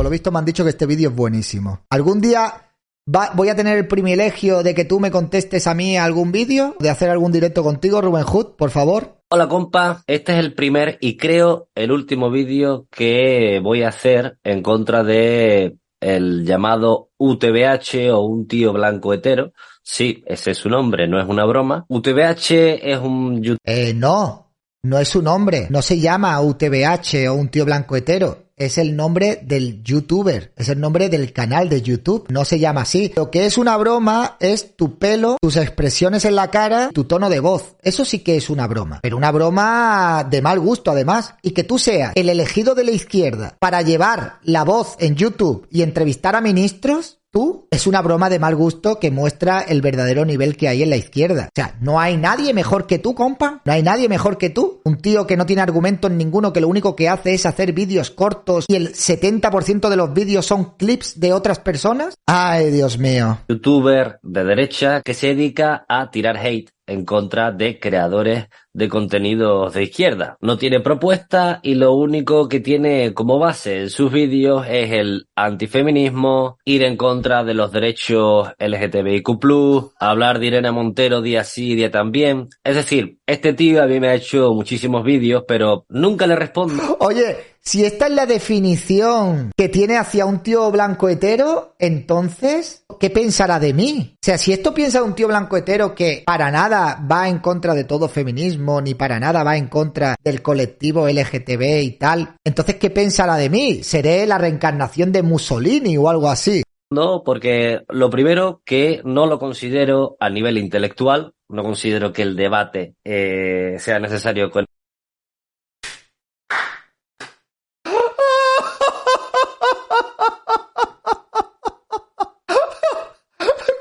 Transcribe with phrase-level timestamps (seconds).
[0.00, 1.80] Por lo visto me han dicho que este vídeo es buenísimo.
[1.90, 2.72] ¿Algún día
[3.14, 6.74] va- voy a tener el privilegio de que tú me contestes a mí algún vídeo?
[6.80, 9.18] ¿De hacer algún directo contigo, Rubén Hood, por favor?
[9.28, 14.38] Hola compa, este es el primer y creo el último vídeo que voy a hacer
[14.42, 19.52] en contra de el llamado UTBH o un tío blanco hetero.
[19.82, 21.84] Sí, ese es su nombre, no es una broma.
[21.90, 24.49] UTBH es un Eh, no,
[24.82, 25.66] no es su nombre.
[25.70, 28.50] No se llama UTBH o un tío blanco hetero.
[28.56, 30.52] Es el nombre del youtuber.
[30.54, 32.26] Es el nombre del canal de YouTube.
[32.28, 33.10] No se llama así.
[33.16, 37.30] Lo que es una broma es tu pelo, tus expresiones en la cara, tu tono
[37.30, 37.76] de voz.
[37.80, 39.00] Eso sí que es una broma.
[39.02, 41.34] Pero una broma de mal gusto además.
[41.40, 45.66] Y que tú seas el elegido de la izquierda para llevar la voz en YouTube
[45.70, 47.19] y entrevistar a ministros.
[47.32, 50.90] Tú es una broma de mal gusto que muestra el verdadero nivel que hay en
[50.90, 51.44] la izquierda.
[51.44, 53.62] O sea, no hay nadie mejor que tú, compa.
[53.64, 54.80] No hay nadie mejor que tú.
[54.84, 58.10] Un tío que no tiene argumentos ninguno, que lo único que hace es hacer vídeos
[58.10, 62.16] cortos y el 70% de los vídeos son clips de otras personas.
[62.26, 63.38] Ay, Dios mío.
[63.48, 69.74] youtuber de derecha que se dedica a tirar hate en contra de creadores de contenidos
[69.74, 70.36] de izquierda.
[70.40, 75.28] No tiene propuesta y lo único que tiene como base en sus vídeos es el
[75.34, 81.90] antifeminismo, ir en contra de los derechos LGTBIQ+, hablar de Irene Montero día sí, día
[81.90, 82.48] también.
[82.64, 86.96] Es decir, este tío a mí me ha hecho muchísimos vídeos, pero nunca le respondo.
[87.00, 93.10] Oye, si esta es la definición que tiene hacia un tío blanco hetero, entonces, ¿qué
[93.10, 94.14] pensará de mí?
[94.14, 97.74] O sea, si esto piensa un tío blanco hetero que para nada va en contra
[97.74, 102.76] de todo feminismo, ni para nada va en contra del colectivo LGTB y tal, entonces,
[102.76, 103.82] ¿qué pensará de mí?
[103.82, 106.62] ¿Seré la reencarnación de Mussolini o algo así?
[106.92, 112.34] No, porque lo primero que no lo considero a nivel intelectual, no considero que el
[112.34, 114.64] debate eh, sea necesario con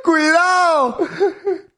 [0.04, 0.98] ¡Cuidado!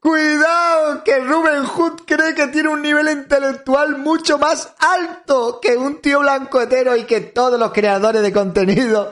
[0.01, 1.03] ¡Cuidado!
[1.03, 6.22] Que Ruben Hood cree que tiene un nivel intelectual mucho más alto que un tío
[6.22, 9.12] blanco hetero y que todos los creadores de contenido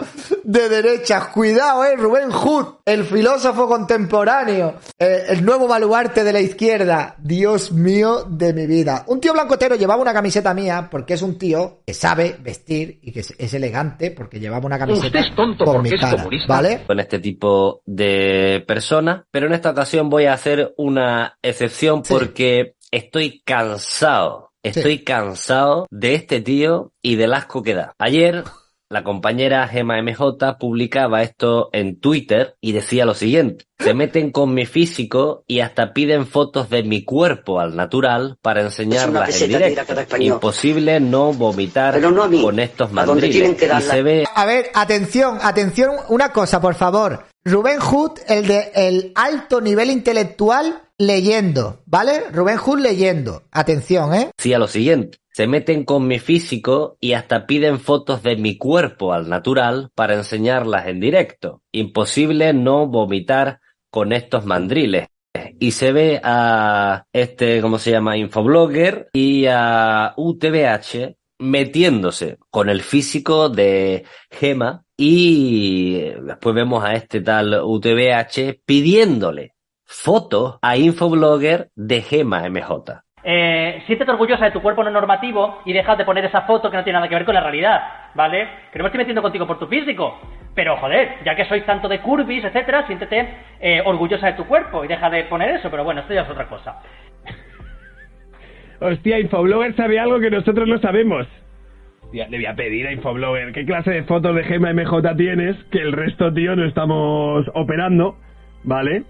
[0.50, 1.28] de derechas.
[1.28, 7.16] Cuidado, eh, Rubén Hood, el filósofo contemporáneo, eh, el nuevo baluarte de la izquierda.
[7.20, 9.04] Dios mío de mi vida.
[9.06, 13.00] Un tío blanco hetero llevaba una camiseta mía porque es un tío que sabe vestir
[13.04, 16.84] y que es, es elegante porque llevaba una camiseta con mi cara, ¿vale?
[16.88, 22.12] con este tipo de personas, pero en esta ocasión voy a hacer una excepción Sí.
[22.12, 27.94] porque estoy cansado, estoy cansado de este tío y del asco que da.
[28.00, 28.44] Ayer
[28.90, 33.66] la compañera Gema MJ publicaba esto en Twitter y decía lo siguiente.
[33.78, 38.62] Se meten con mi físico y hasta piden fotos de mi cuerpo al natural para
[38.62, 40.18] enseñarlas en directo.
[40.18, 43.56] Imposible no vomitar Pero no a mí, con estos a mandriles.
[43.56, 43.94] que Y darla.
[43.94, 47.26] se ve A ver, atención, atención, una cosa, por favor.
[47.46, 52.24] Rubén Hood, el de el alto nivel intelectual, leyendo, ¿vale?
[52.32, 53.44] Rubén Hood leyendo.
[53.52, 54.32] Atención, ¿eh?
[54.36, 55.20] decía lo siguiente.
[55.40, 60.16] Se meten con mi físico y hasta piden fotos de mi cuerpo al natural para
[60.16, 61.62] enseñarlas en directo.
[61.72, 65.08] Imposible no vomitar con estos mandriles.
[65.58, 68.18] Y se ve a este, ¿cómo se llama?
[68.18, 77.22] Infoblogger y a UTBH metiéndose con el físico de Gema y después vemos a este
[77.22, 79.54] tal UTBH pidiéndole
[79.86, 83.06] fotos a Infoblogger de Gema MJ.
[83.24, 86.78] Eh, siéntete orgullosa de tu cuerpo no normativo y deja de poner esa foto que
[86.78, 87.82] no tiene nada que ver con la realidad,
[88.16, 88.48] ¿vale?
[88.72, 90.20] Que no me estoy metiendo contigo por tu físico,
[90.56, 93.28] pero joder, ya que sois tanto de curvis, etcétera, siéntete
[93.60, 96.30] eh, orgullosa de tu cuerpo y deja de poner eso, pero bueno, esto ya es
[96.30, 96.82] otra cosa.
[98.80, 101.28] Hostia, Infoblogger sabe algo que nosotros no sabemos.
[102.14, 105.80] le voy a pedir a Infoblogger qué clase de fotos de Gema MJ tienes, que
[105.80, 108.16] el resto, tío, no estamos operando,
[108.64, 109.04] ¿vale?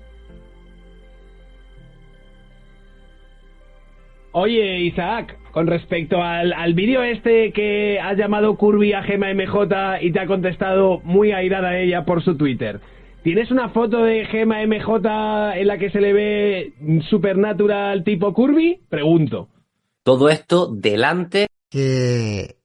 [4.32, 10.02] Oye, Isaac, con respecto al, al vídeo este que has llamado Curvy a Gema MJ
[10.02, 12.80] y te ha contestado muy airada ella por su Twitter.
[13.24, 16.74] ¿Tienes una foto de Gema MJ en la que se le ve
[17.10, 18.82] supernatural tipo Curvy?
[18.88, 19.50] Pregunto.
[20.04, 21.48] Todo esto delante.
[21.70, 22.56] ¿Qué,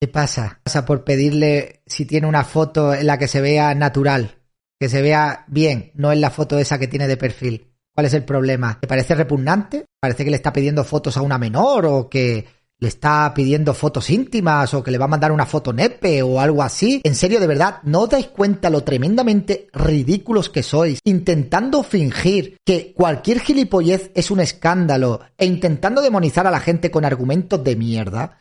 [0.00, 0.60] ¿Qué pasa?
[0.62, 4.36] Pasa por pedirle si tiene una foto en la que se vea natural,
[4.78, 7.66] que se vea bien, no en la foto esa que tiene de perfil.
[7.98, 8.78] ¿Cuál es el problema?
[8.78, 9.86] ¿Te parece repugnante?
[9.98, 12.46] ¿Parece que le está pidiendo fotos a una menor o que
[12.78, 16.40] le está pidiendo fotos íntimas o que le va a mandar una foto nepe o
[16.40, 17.00] algo así.
[17.02, 22.58] En serio, de verdad, ¿no os dais cuenta lo tremendamente ridículos que sois intentando fingir
[22.64, 27.74] que cualquier gilipollez es un escándalo e intentando demonizar a la gente con argumentos de
[27.74, 28.38] mierda?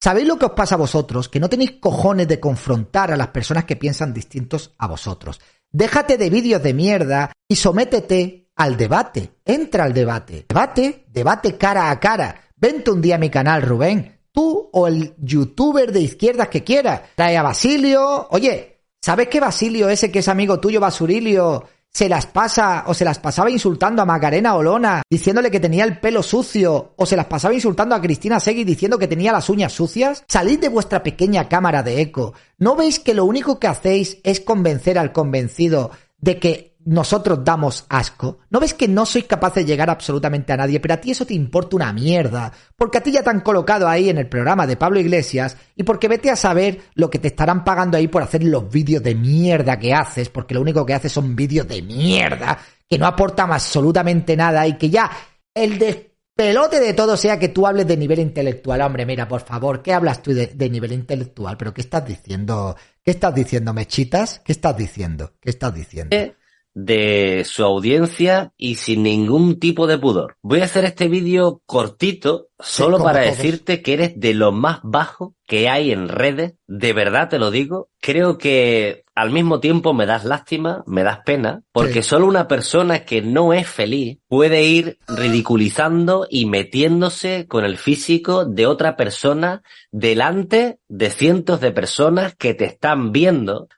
[0.00, 1.28] ¿Sabéis lo que os pasa a vosotros?
[1.28, 5.40] Que no tenéis cojones de confrontar a las personas que piensan distintos a vosotros.
[5.72, 9.38] Déjate de vídeos de mierda y sométete al debate.
[9.44, 10.46] Entra al debate.
[10.48, 12.48] Debate, debate cara a cara.
[12.56, 14.20] Vente un día a mi canal, Rubén.
[14.32, 17.02] Tú o el youtuber de izquierdas que quiera.
[17.14, 18.28] Trae a Basilio.
[18.30, 23.04] Oye, ¿sabes que Basilio, ese que es amigo tuyo, Basurilio, se las pasa o se
[23.04, 27.26] las pasaba insultando a Macarena Olona diciéndole que tenía el pelo sucio o se las
[27.26, 30.24] pasaba insultando a Cristina Segui diciendo que tenía las uñas sucias?
[30.26, 32.32] Salid de vuestra pequeña cámara de eco.
[32.56, 37.86] ¿No veis que lo único que hacéis es convencer al convencido de que nosotros damos
[37.88, 38.38] asco.
[38.50, 40.80] ¿No ves que no sois capaz de llegar absolutamente a nadie?
[40.80, 42.52] Pero a ti eso te importa una mierda.
[42.76, 45.82] Porque a ti ya te han colocado ahí en el programa de Pablo Iglesias y
[45.82, 49.14] porque vete a saber lo que te estarán pagando ahí por hacer los vídeos de
[49.14, 52.58] mierda que haces, porque lo único que haces son vídeos de mierda
[52.92, 55.10] que no aportan absolutamente nada y que ya
[55.54, 58.82] el despelote de todo sea que tú hables de nivel intelectual.
[58.82, 61.56] Hombre, mira, por favor, ¿qué hablas tú de, nivel intelectual?
[61.56, 62.76] ¿Pero qué estás diciendo?
[63.02, 64.40] ¿Qué estás diciendo, mechitas?
[64.44, 65.32] ¿Qué estás diciendo?
[65.40, 66.14] ¿Qué estás diciendo?
[66.14, 66.36] Eh,
[66.74, 70.36] de su audiencia y sin ningún tipo de pudor.
[70.42, 75.34] Voy a hacer este vídeo cortito solo para decirte que eres de lo más bajo
[75.52, 76.54] que hay en redes.
[76.66, 77.90] De verdad te lo digo.
[78.00, 83.04] Creo que al mismo tiempo me das lástima, me das pena, porque solo una persona
[83.04, 89.62] que no es feliz puede ir ridiculizando y metiéndose con el físico de otra persona
[89.90, 93.68] delante de cientos de personas que te están viendo.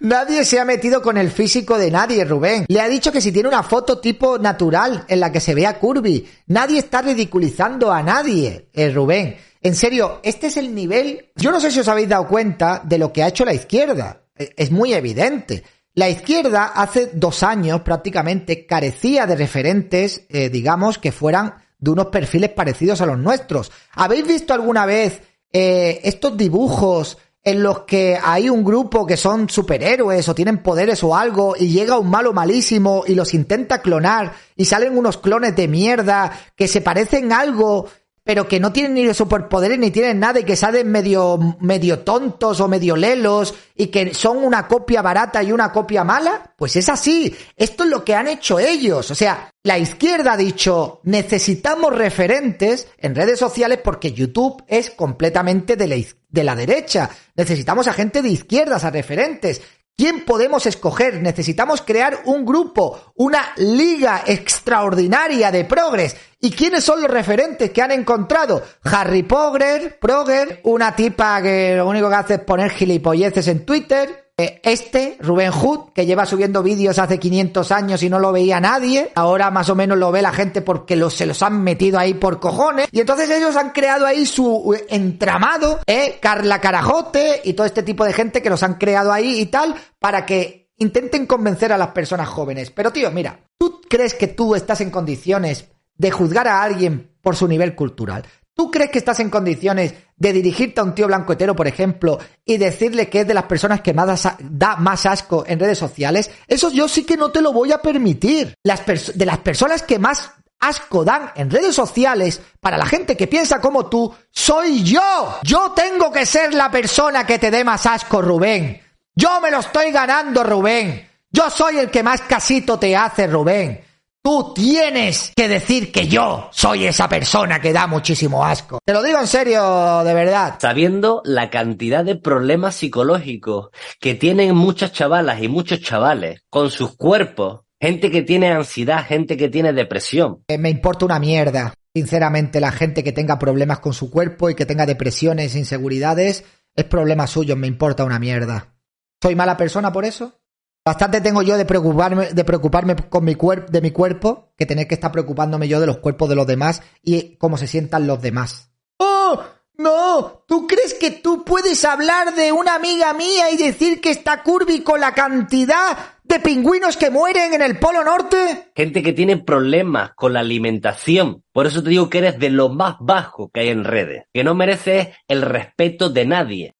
[0.00, 2.66] Nadie se ha metido con el físico de nadie, Rubén.
[2.68, 5.78] Le ha dicho que si tiene una foto tipo natural en la que se vea
[5.78, 6.26] curvy.
[6.48, 9.46] Nadie está ridiculizando a nadie, eh, Rubén.
[9.66, 11.32] En serio, este es el nivel.
[11.34, 14.22] Yo no sé si os habéis dado cuenta de lo que ha hecho la izquierda.
[14.38, 15.64] E, es muy evidente.
[15.94, 22.06] La izquierda hace dos años prácticamente carecía de referentes, eh, digamos, que fueran de unos
[22.06, 23.72] perfiles parecidos a los nuestros.
[23.94, 25.20] ¿Habéis visto alguna vez
[25.52, 31.02] eh, estos dibujos en los que hay un grupo que son superhéroes o tienen poderes
[31.02, 35.56] o algo y llega un malo malísimo y los intenta clonar y salen unos clones
[35.56, 37.88] de mierda que se parecen algo
[38.26, 42.60] pero que no tienen ni superpoderes ni tienen nada y que salen medio, medio tontos
[42.60, 46.88] o medio lelos y que son una copia barata y una copia mala, pues es
[46.88, 47.32] así.
[47.56, 49.12] Esto es lo que han hecho ellos.
[49.12, 55.76] O sea, la izquierda ha dicho, necesitamos referentes en redes sociales porque YouTube es completamente
[55.76, 55.96] de la,
[56.28, 57.08] de la derecha.
[57.36, 59.62] Necesitamos a gente de izquierdas, a referentes.
[59.98, 61.22] ¿Quién podemos escoger?
[61.22, 66.14] Necesitamos crear un grupo, una liga extraordinaria de progres.
[66.38, 68.62] ¿Y quiénes son los referentes que han encontrado?
[68.82, 74.25] Harry Potter, Proger, una tipa que lo único que hace es poner gilipolleces en Twitter,
[74.38, 79.10] este, Rubén Hood, que lleva subiendo vídeos hace 500 años y no lo veía nadie,
[79.14, 82.38] ahora más o menos lo ve la gente porque se los han metido ahí por
[82.38, 87.66] cojones, y entonces ellos han creado ahí su eh, entramado, eh, Carla Carajote y todo
[87.66, 91.72] este tipo de gente que los han creado ahí y tal, para que intenten convencer
[91.72, 92.70] a las personas jóvenes.
[92.70, 97.36] Pero tío, mira, ¿tú crees que tú estás en condiciones de juzgar a alguien por
[97.36, 98.24] su nivel cultural?
[98.56, 102.18] ¿Tú crees que estás en condiciones de dirigirte a un tío blanco hetero, por ejemplo,
[102.42, 106.30] y decirle que es de las personas que más da más asco en redes sociales?
[106.48, 108.54] Eso yo sí que no te lo voy a permitir.
[108.64, 113.60] De las personas que más asco dan en redes sociales para la gente que piensa
[113.60, 115.38] como tú, soy yo.
[115.42, 118.80] Yo tengo que ser la persona que te dé más asco, Rubén.
[119.14, 121.06] Yo me lo estoy ganando, Rubén.
[121.30, 123.82] Yo soy el que más casito te hace, Rubén.
[124.26, 128.80] Tú tienes que decir que yo soy esa persona que da muchísimo asco.
[128.84, 130.56] Te lo digo en serio, de verdad.
[130.58, 133.68] Sabiendo la cantidad de problemas psicológicos
[134.00, 139.36] que tienen muchas chavalas y muchos chavales con sus cuerpos, gente que tiene ansiedad, gente
[139.36, 140.42] que tiene depresión.
[140.48, 141.72] Eh, me importa una mierda.
[141.94, 146.42] Sinceramente, la gente que tenga problemas con su cuerpo y que tenga depresiones, inseguridades,
[146.74, 148.74] es problema suyo, me importa una mierda.
[149.22, 150.40] ¿Soy mala persona por eso?
[150.86, 154.86] Bastante tengo yo de preocuparme, de preocuparme con mi cuerpo, de mi cuerpo, que tener
[154.86, 158.22] que estar preocupándome yo de los cuerpos de los demás y cómo se sientan los
[158.22, 158.70] demás.
[158.98, 159.42] ¡Oh!
[159.78, 164.44] No, ¿tú crees que tú puedes hablar de una amiga mía y decir que está
[164.44, 168.70] curvy con la cantidad de pingüinos que mueren en el Polo Norte?
[168.76, 171.42] Gente que tiene problemas con la alimentación.
[171.52, 174.26] Por eso te digo que eres de lo más bajo que hay en redes.
[174.32, 176.75] Que no mereces el respeto de nadie.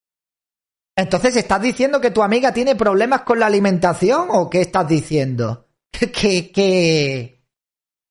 [0.97, 5.69] Entonces, ¿estás diciendo que tu amiga tiene problemas con la alimentación o qué estás diciendo?
[5.93, 7.43] ¿Qué, qué,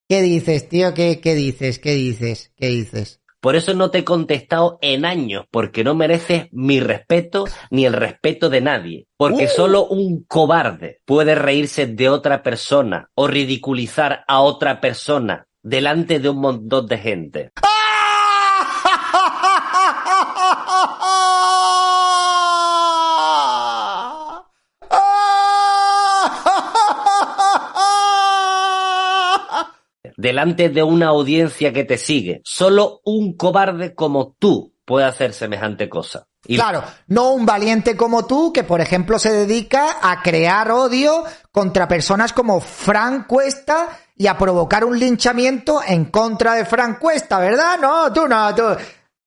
[0.08, 0.94] qué, dices, tío?
[0.94, 1.80] ¿Qué, ¿Qué dices?
[1.80, 2.54] ¿Qué dices?
[2.56, 3.22] ¿Qué dices?
[3.42, 7.94] Por eso no te he contestado en años, porque no mereces mi respeto ni el
[7.94, 9.08] respeto de nadie.
[9.18, 9.50] Porque Uh.
[9.50, 16.30] solo un cobarde puede reírse de otra persona o ridiculizar a otra persona delante de
[16.30, 17.52] un montón de gente.
[30.18, 32.42] Delante de una audiencia que te sigue.
[32.44, 36.28] Solo un cobarde como tú puede hacer semejante cosa.
[36.48, 41.24] Y Claro, no un valiente como tú que, por ejemplo, se dedica a crear odio
[41.52, 47.40] contra personas como Fran Cuesta y a provocar un linchamiento en contra de Fran Cuesta,
[47.40, 47.80] ¿verdad?
[47.82, 48.64] No, tú no, tú.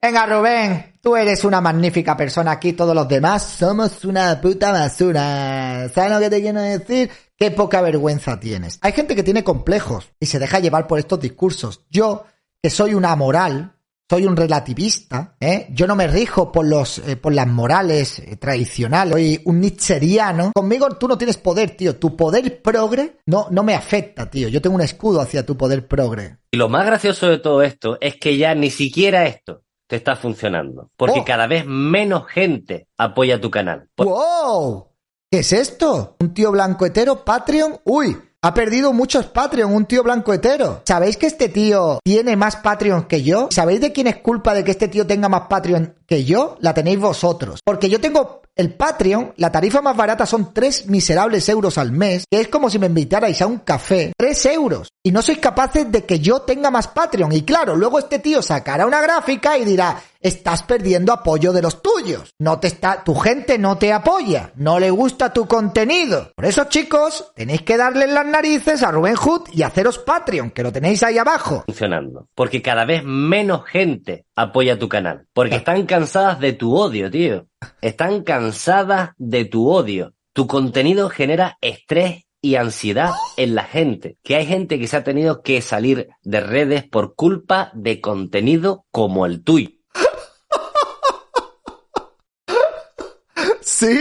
[0.01, 5.89] Venga, Rubén, tú eres una magnífica persona aquí, todos los demás somos una puta basura.
[5.93, 7.11] ¿Sabes lo que te quiero decir?
[7.39, 8.79] Qué poca vergüenza tienes.
[8.83, 11.85] Hay gente que tiene complejos y se deja llevar por estos discursos.
[11.89, 12.25] Yo,
[12.61, 13.77] que soy una moral,
[14.11, 15.69] soy un relativista, ¿eh?
[15.71, 20.51] Yo no me rijo por los, eh, por las morales eh, tradicionales, soy un nicheriano.
[20.53, 21.95] Conmigo tú no tienes poder, tío.
[21.97, 24.49] Tu poder progre no, no me afecta, tío.
[24.49, 26.39] Yo tengo un escudo hacia tu poder progre.
[26.51, 30.17] Y lo más gracioso de todo esto es que ya ni siquiera esto te está
[30.17, 30.91] funcionando.
[30.97, 31.25] Porque Oh.
[31.25, 33.89] cada vez menos gente apoya tu canal.
[33.95, 34.89] Por- ¡Wow!
[35.31, 36.17] ¿Qué es esto?
[36.21, 37.23] ¿Un tío blanco hetero?
[37.23, 37.81] ¿Patreon?
[37.85, 38.17] ¡Uy!
[38.41, 40.81] Ha perdido muchos Patreon, un tío blanco hetero.
[40.87, 43.49] ¿Sabéis que este tío tiene más Patreon que yo?
[43.51, 46.57] ¿Sabéis de quién es culpa de que este tío tenga más Patreon que yo?
[46.61, 47.61] La tenéis vosotros.
[47.63, 52.25] Porque yo tengo el Patreon, la tarifa más barata son 3 miserables euros al mes,
[52.29, 54.13] que es como si me invitarais a un café.
[54.19, 54.93] 3 euros.
[55.05, 57.33] Y no sois capaces de que yo tenga más Patreon.
[57.33, 61.81] Y claro, luego este tío sacará una gráfica y dirá, estás perdiendo apoyo de los
[61.81, 62.35] tuyos.
[62.41, 64.51] No te está, tu gente no te apoya.
[64.57, 66.33] No le gusta tu contenido.
[66.35, 70.65] Por eso, chicos, tenéis que darle las narices a Rubén Hood y haceros Patreon, que
[70.65, 71.63] lo tenéis ahí abajo.
[71.67, 72.27] funcionando.
[72.35, 75.27] Porque cada vez menos gente apoya tu canal.
[75.33, 77.47] Porque están cansadas de tu odio, tío.
[77.81, 80.15] Están cansadas de tu odio.
[80.33, 84.17] Tu contenido genera estrés y ansiedad en la gente.
[84.23, 88.87] Que hay gente que se ha tenido que salir de redes por culpa de contenido
[88.91, 89.71] como el tuyo.
[93.61, 94.01] ¿Sí?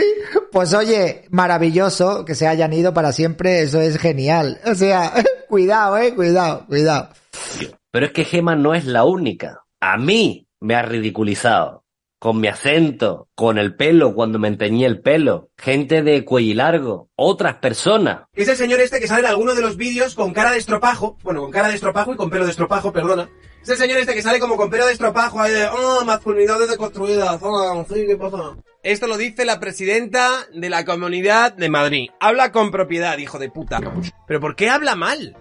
[0.52, 4.60] Pues oye, maravilloso que se hayan ido para siempre, eso es genial.
[4.64, 5.12] O sea,
[5.48, 7.10] cuidado, eh, cuidado, cuidado.
[7.90, 9.64] Pero es que Gema no es la única.
[9.80, 11.84] A mí me ha ridiculizado.
[12.18, 15.50] Con mi acento, con el pelo, cuando me enteñí el pelo.
[15.56, 17.10] Gente de cuello largo.
[17.14, 18.22] Otras personas.
[18.34, 21.16] Es el señor este que sale en alguno de los vídeos con cara de estropajo.
[21.22, 23.30] Bueno, con cara de estropajo y con pelo de estropajo, perdona.
[23.62, 26.70] Es el señor este que sale como con pelo de estropajo ahí de, oh, masculinidades
[26.70, 28.56] deconstruidas, oh, sí, ¿qué pasa?
[28.82, 32.08] Esto lo dice la presidenta de la Comunidad de Madrid.
[32.20, 33.80] Habla con propiedad, hijo de puta.
[34.26, 35.36] Pero ¿por qué habla mal?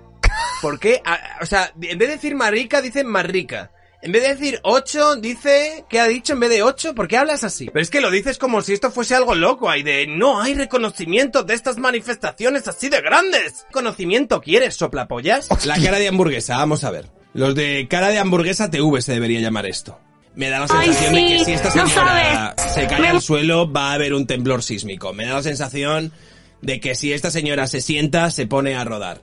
[0.61, 1.01] ¿Por qué?
[1.41, 3.71] O sea, en vez de decir marica, dice marrica.
[4.07, 5.83] En vez de decir 8, dice...
[5.89, 6.95] ¿Qué ha dicho en vez de 8?
[6.95, 7.65] ¿Por qué hablas así?
[7.65, 9.69] Pero es que lo dices como si esto fuese algo loco.
[9.69, 10.07] Hay de...
[10.07, 13.65] No hay reconocimiento de estas manifestaciones así de grandes.
[13.69, 15.49] ¿Conocimiento quieres, soplapollas?
[15.65, 17.09] La cara de hamburguesa, vamos a ver.
[17.33, 19.99] Los de cara de hamburguesa TV se debería llamar esto.
[20.35, 23.69] Me da la Ay, sensación de que si esta señora se cae Me- al suelo
[23.69, 25.11] va a haber un temblor sísmico.
[25.11, 26.13] Me da la sensación
[26.61, 29.19] de que si esta señora se sienta se pone a rodar.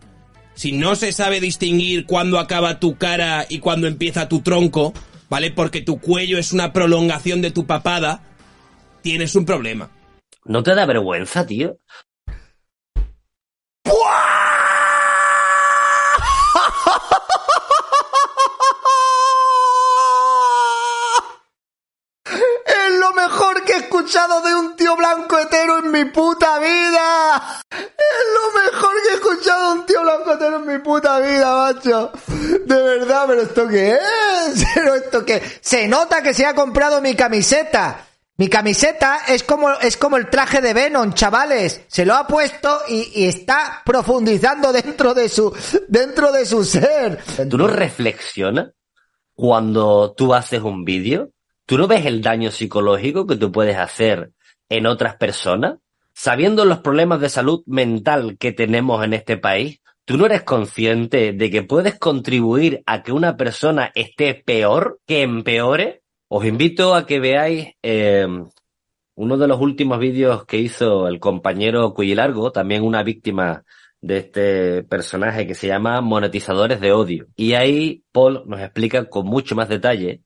[0.54, 4.94] Si no se sabe distinguir cuándo acaba tu cara y cuándo empieza tu tronco,
[5.28, 5.50] ¿vale?
[5.50, 8.22] Porque tu cuello es una prolongación de tu papada,
[9.02, 9.90] tienes un problema.
[10.44, 11.78] ¿No te da vergüenza, tío?
[22.66, 27.60] Es lo mejor que he escuchado de un tío blanco hetero en mi puta vida.
[27.70, 29.13] Es lo mejor que
[30.34, 31.54] hetero en mi puta vida.
[31.54, 32.12] macho.
[32.66, 34.64] De verdad, pero ¿esto qué es?
[34.74, 35.42] ¿Pero esto qué?
[35.60, 38.06] Se nota que se ha comprado mi camiseta.
[38.36, 41.82] Mi camiseta es como, es como el traje de Venom, chavales.
[41.86, 45.54] Se lo ha puesto y, y está profundizando dentro de su,
[45.86, 47.20] dentro de su ser.
[47.48, 48.72] ¿Tú no reflexionas
[49.34, 51.30] cuando tú haces un vídeo?
[51.66, 54.32] ¿Tú no ves el daño psicológico que tú puedes hacer
[54.68, 55.78] en otras personas?
[56.12, 61.32] Sabiendo los problemas de salud mental que tenemos en este país, ¿tú no eres consciente
[61.32, 66.02] de que puedes contribuir a que una persona esté peor, que empeore?
[66.28, 68.26] Os invito a que veáis eh,
[69.16, 73.64] uno de los últimos vídeos que hizo el compañero Cuyilargo, también una víctima
[74.00, 77.26] de este personaje que se llama Monetizadores de Odio.
[77.36, 80.20] Y ahí Paul nos explica con mucho más detalle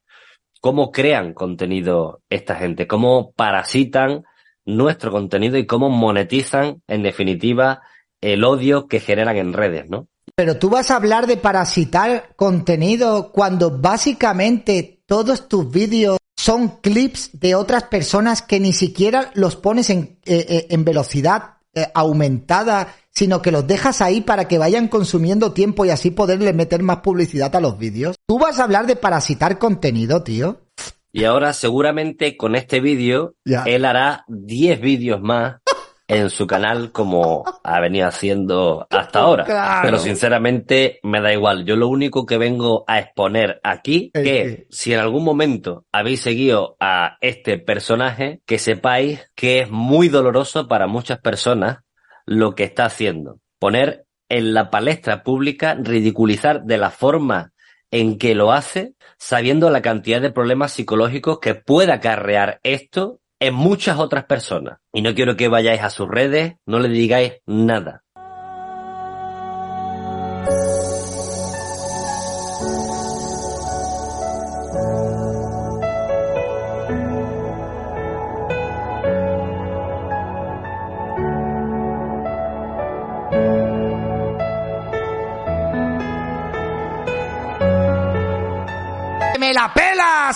[0.61, 4.25] cómo crean contenido esta gente, cómo parasitan
[4.65, 7.83] nuestro contenido y cómo monetizan, en definitiva,
[8.21, 10.09] el odio que generan en redes, ¿no?
[10.35, 17.31] Pero tú vas a hablar de parasitar contenido cuando básicamente todos tus vídeos son clips
[17.33, 22.95] de otras personas que ni siquiera los pones en, eh, eh, en velocidad eh, aumentada,
[23.11, 26.99] sino que los dejas ahí para que vayan consumiendo tiempo y así poderle meter más
[26.99, 28.17] publicidad a los vídeos.
[28.27, 30.61] Tú vas a hablar de parasitar contenido, tío.
[31.13, 35.57] Y ahora seguramente con este vídeo él hará 10 vídeos más
[36.09, 39.45] en su canal como ha venido haciendo hasta ahora.
[39.45, 39.81] Claro.
[39.85, 41.67] Pero sinceramente me da igual.
[41.67, 46.23] Yo lo único que vengo a exponer aquí ¿El que si en algún momento habéis
[46.23, 51.81] seguido a este personaje, que sepáis que es muy doloroso para muchas personas
[52.25, 53.41] lo que está haciendo.
[53.59, 57.53] Poner en la palestra pública, ridiculizar de la forma
[57.91, 63.54] en que lo hace, sabiendo la cantidad de problemas psicológicos que puede acarrear esto en
[63.54, 64.78] muchas otras personas.
[64.92, 68.04] Y no quiero que vayáis a sus redes, no le digáis nada.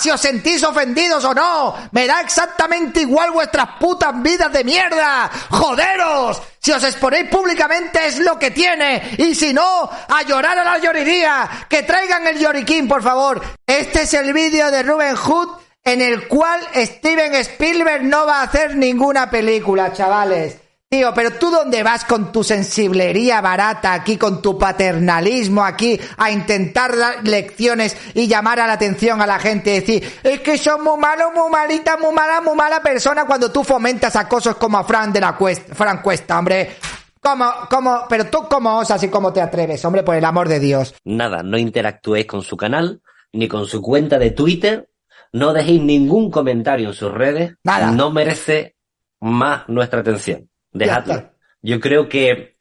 [0.02, 1.76] Si os sentís ofendidos o no.
[1.92, 5.30] Me da exactamente igual vuestras putas vidas de mierda.
[5.50, 6.42] Joderos.
[6.58, 9.14] Si os exponéis públicamente es lo que tiene.
[9.18, 11.66] Y si no, a llorar a la llorería.
[11.68, 13.40] Que traigan el lloriquín, por favor.
[13.64, 15.50] Este es el vídeo de Ruben Hood
[15.84, 20.61] en el cual Steven Spielberg no va a hacer ninguna película, chavales.
[20.92, 26.30] Tío, pero tú dónde vas con tu sensiblería barata aquí, con tu paternalismo aquí, a
[26.30, 30.58] intentar dar lecciones y llamar a la atención a la gente y decir, es que
[30.58, 34.76] son muy malos, muy malita, muy mala, muy mala persona cuando tú fomentas acosos como
[34.76, 36.72] a Fran de la Cuesta, Fran Cuesta, hombre.
[37.20, 40.60] ¿Cómo, cómo, pero tú cómo osas y cómo te atreves, hombre, por el amor de
[40.60, 40.94] Dios?
[41.04, 43.00] Nada, no interactuéis con su canal,
[43.32, 44.90] ni con su cuenta de Twitter,
[45.32, 47.54] no dejéis ningún comentario en sus redes.
[47.64, 47.92] Nada.
[47.92, 48.76] No merece
[49.20, 50.51] más nuestra atención.
[50.72, 51.32] Dejadlo.
[51.62, 52.56] Yo creo que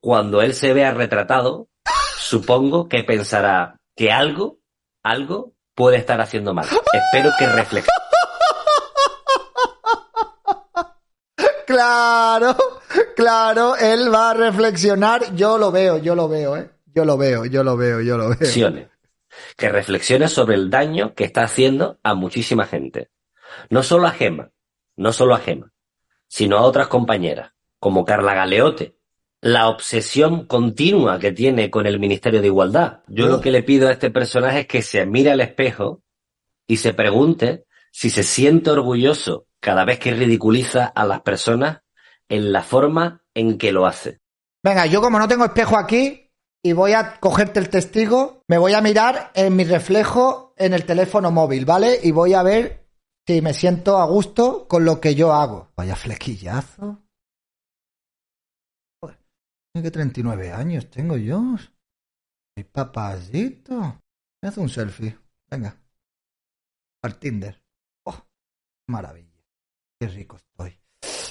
[0.00, 1.68] cuando él se vea retratado,
[2.18, 4.58] supongo que pensará que algo,
[5.02, 6.66] algo puede estar haciendo mal.
[6.92, 7.88] Espero que reflexione.
[11.66, 12.54] Claro,
[13.16, 16.70] claro, él va a reflexionar, yo lo veo, yo lo veo, eh.
[16.94, 18.30] Yo lo veo, yo lo veo, yo lo veo.
[18.32, 18.90] reflexione.
[19.56, 23.10] Que reflexione sobre el daño que está haciendo a muchísima gente.
[23.70, 24.50] No solo a Gema,
[24.96, 25.72] no solo a Gema,
[26.32, 28.96] sino a otras compañeras, como Carla Galeote.
[29.42, 33.00] La obsesión continua que tiene con el Ministerio de Igualdad.
[33.06, 36.00] Yo lo que le pido a este personaje es que se mire al espejo
[36.66, 41.82] y se pregunte si se siente orgulloso cada vez que ridiculiza a las personas
[42.30, 44.20] en la forma en que lo hace.
[44.62, 46.30] Venga, yo como no tengo espejo aquí
[46.62, 50.86] y voy a cogerte el testigo, me voy a mirar en mi reflejo en el
[50.86, 52.00] teléfono móvil, ¿vale?
[52.02, 52.81] Y voy a ver
[53.26, 55.70] si me siento a gusto con lo que yo hago.
[55.76, 56.98] Vaya flequillazo.
[59.00, 59.18] Joder,
[59.74, 61.40] ¿Qué 39 años tengo yo?
[62.56, 64.00] Mi papacito.
[64.42, 65.16] Me hace un selfie.
[65.50, 65.76] Venga.
[67.02, 67.62] Al Tinder.
[68.04, 68.26] Oh,
[68.88, 69.28] maravilla.
[70.00, 70.78] Qué rico estoy.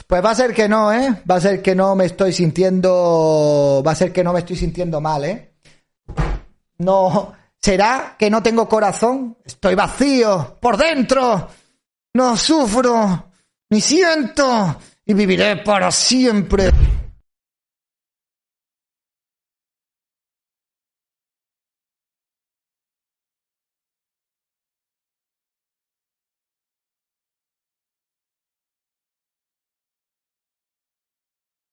[0.08, 1.24] Pues va a ser que no, ¿eh?
[1.30, 3.84] Va a ser que no me estoy sintiendo.
[3.86, 5.56] Va a ser que no me estoy sintiendo mal, ¿eh?
[6.78, 7.34] No.
[7.58, 9.38] ¿Será que no tengo corazón?
[9.46, 11.50] Estoy vacío por dentro.
[12.14, 13.32] No sufro
[13.70, 16.70] ni siento y viviré para siempre.